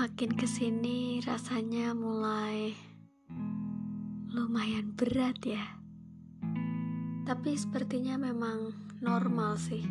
Makin 0.00 0.32
ke 0.32 0.48
sini 0.48 1.20
rasanya 1.20 1.92
mulai 1.92 2.72
lumayan 4.32 4.96
berat 4.96 5.36
ya. 5.44 5.76
Tapi 7.28 7.52
sepertinya 7.52 8.16
memang 8.16 8.72
normal 9.04 9.60
sih. 9.60 9.84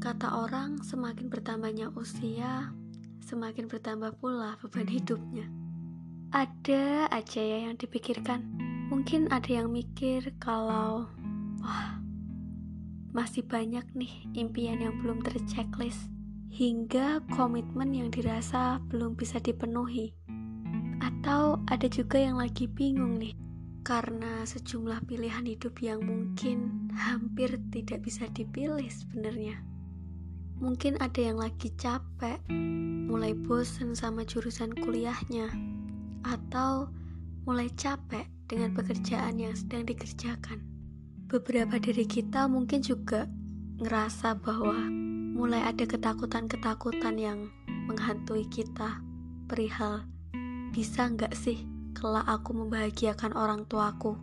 Kata 0.00 0.48
orang 0.48 0.80
semakin 0.80 1.28
bertambahnya 1.28 1.92
usia, 1.92 2.72
semakin 3.20 3.68
bertambah 3.68 4.16
pula 4.16 4.56
beban 4.64 4.88
hidupnya. 4.88 5.44
Ada 6.32 7.12
aja 7.12 7.44
ya 7.44 7.68
yang 7.68 7.76
dipikirkan. 7.76 8.40
Mungkin 8.88 9.28
ada 9.28 9.60
yang 9.60 9.68
mikir 9.68 10.40
kalau, 10.40 11.04
wah, 11.60 12.00
masih 13.12 13.44
banyak 13.44 13.84
nih 13.92 14.24
impian 14.40 14.80
yang 14.80 14.96
belum 15.04 15.20
terchecklist 15.20 16.08
hingga 16.50 17.22
komitmen 17.30 17.94
yang 17.94 18.10
dirasa 18.10 18.82
belum 18.90 19.14
bisa 19.14 19.38
dipenuhi. 19.38 20.10
Atau 20.98 21.62
ada 21.70 21.86
juga 21.86 22.18
yang 22.18 22.42
lagi 22.42 22.66
bingung 22.66 23.22
nih, 23.22 23.38
karena 23.86 24.42
sejumlah 24.42 25.06
pilihan 25.06 25.46
hidup 25.46 25.78
yang 25.78 26.02
mungkin 26.02 26.90
hampir 26.92 27.54
tidak 27.70 28.02
bisa 28.02 28.26
dipilih 28.34 28.90
sebenarnya. 28.90 29.62
Mungkin 30.60 31.00
ada 31.00 31.22
yang 31.22 31.40
lagi 31.40 31.72
capek, 31.78 32.42
mulai 33.08 33.32
bosan 33.32 33.96
sama 33.96 34.26
jurusan 34.26 34.76
kuliahnya, 34.76 35.48
atau 36.26 36.90
mulai 37.48 37.72
capek 37.78 38.28
dengan 38.44 38.76
pekerjaan 38.76 39.40
yang 39.40 39.56
sedang 39.56 39.88
dikerjakan. 39.88 40.60
Beberapa 41.30 41.78
dari 41.80 42.04
kita 42.04 42.50
mungkin 42.50 42.82
juga 42.82 43.24
ngerasa 43.80 44.36
bahwa 44.42 44.76
mulai 45.40 45.64
ada 45.64 45.88
ketakutan-ketakutan 45.88 47.16
yang 47.16 47.48
menghantui 47.88 48.44
kita. 48.52 49.00
Perihal 49.48 50.04
bisa 50.68 51.08
nggak 51.08 51.32
sih 51.32 51.64
kelak 51.96 52.28
aku 52.28 52.52
membahagiakan 52.52 53.32
orang 53.32 53.64
tuaku? 53.64 54.20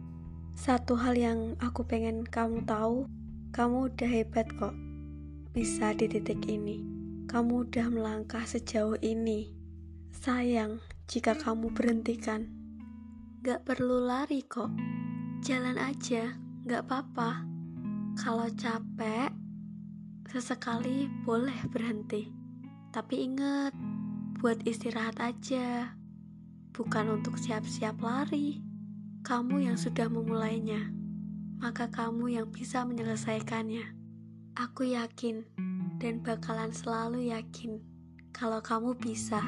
Satu 0.54 0.94
hal 0.94 1.18
yang 1.18 1.58
aku 1.58 1.90
pengen 1.90 2.22
kamu 2.22 2.62
tahu 2.70 3.10
kamu 3.50 3.90
udah 3.90 4.10
hebat 4.14 4.46
kok. 4.62 4.78
Bisa 5.58 5.98
di 5.98 6.06
titik 6.06 6.46
ini. 6.46 6.86
Kamu 7.26 7.66
udah 7.66 7.90
melangkah 7.90 8.46
sejauh 8.46 9.02
ini. 9.02 9.50
Sayang 10.14 10.86
jika 11.10 11.34
kamu 11.34 11.74
berhentikan. 11.74 12.46
Gak 13.42 13.66
perlu 13.66 14.06
lari 14.06 14.46
kok. 14.46 14.70
Jalan 15.42 15.82
aja 15.82 16.38
gak 16.70 16.86
apa-apa. 16.86 17.42
Kalau 18.22 18.46
capek 18.54 19.47
Sesekali 20.28 21.08
boleh 21.24 21.56
berhenti, 21.72 22.28
tapi 22.92 23.32
ingat 23.32 23.72
buat 24.44 24.60
istirahat 24.68 25.16
aja, 25.24 25.96
bukan 26.76 27.16
untuk 27.16 27.40
siap-siap 27.40 27.96
lari. 28.04 28.60
Kamu 29.24 29.64
yang 29.64 29.80
sudah 29.80 30.12
memulainya, 30.12 30.92
maka 31.64 31.88
kamu 31.88 32.36
yang 32.36 32.52
bisa 32.52 32.84
menyelesaikannya. 32.84 33.88
Aku 34.60 34.84
yakin 34.84 35.48
dan 35.96 36.20
bakalan 36.20 36.76
selalu 36.76 37.32
yakin 37.32 37.80
kalau 38.36 38.60
kamu 38.60 39.00
bisa. 39.00 39.40